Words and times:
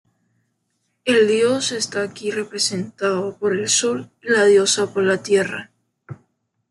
El 1.05 1.27
Dios 1.27 1.71
está 1.71 2.01
aquí 2.01 2.31
representado 2.31 3.37
por 3.37 3.55
el 3.55 3.69
Sol 3.69 4.09
y 4.23 4.29
la 4.31 4.45
Diosa 4.45 4.91
por 4.91 5.03
la 5.03 5.21
Tierra. 5.21 5.69